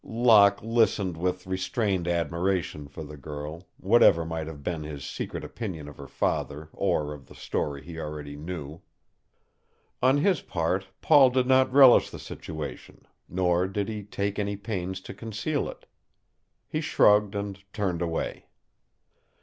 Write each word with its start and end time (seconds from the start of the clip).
Locke 0.03 0.63
listened 0.63 1.15
with 1.15 1.45
restrained 1.45 2.07
admiration 2.07 2.87
for 2.87 3.03
the 3.03 3.17
girl, 3.17 3.67
whatever 3.77 4.25
might 4.25 4.47
have 4.47 4.63
been 4.63 4.81
his 4.81 5.05
secret 5.05 5.43
opinion 5.43 5.87
of 5.87 5.97
her 5.97 6.07
father 6.07 6.69
or 6.73 7.13
of 7.13 7.27
the 7.27 7.35
story 7.35 7.83
he 7.83 7.99
already 7.99 8.35
knew. 8.35 8.81
On 10.01 10.17
his 10.17 10.41
part, 10.41 10.87
Paul 11.03 11.29
did 11.29 11.45
not 11.45 11.71
relish 11.71 12.09
the 12.09 12.17
situation, 12.17 13.05
nor 13.29 13.67
did 13.67 13.89
he 13.89 14.01
take 14.01 14.39
any 14.39 14.55
pains 14.57 15.01
to 15.01 15.13
conceal 15.13 15.69
it. 15.69 15.85
He 16.67 16.81
shrugged 16.81 17.35
and 17.35 17.59
turned 17.71 18.01
away. 18.01 18.47